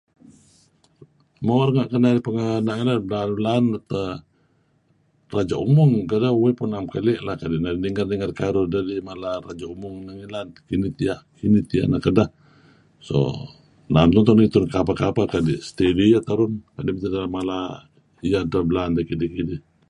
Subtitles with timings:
[1.45, 2.23] Mo renga' kedinarih
[2.65, 4.11] ngilad belaan-belaan deh teh
[5.35, 9.95] Raja Umung kedeh, uih pun na'em keli lah kadi ninger-ninger karuh dedih mala Raja Umung
[10.05, 12.29] neh ngilad kinih tiyah kinih tiyeh neh kedeh.
[13.07, 13.17] So
[13.93, 17.57] na'em tun tuih neh ngitun kapeh-kapeh adi' steady iyeh terun kadi meto' mala
[18.27, 19.61] iyeh dteh belaan deh kidih-kidih.